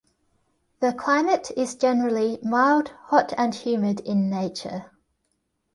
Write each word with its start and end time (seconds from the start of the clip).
The 0.79 0.93
climate 0.93 1.51
is 1.55 1.75
generally 1.75 2.39
mild 2.41 2.89
hot 3.09 3.33
and 3.37 3.53
humid 3.53 3.99
in 3.99 4.31
nature. 4.31 4.89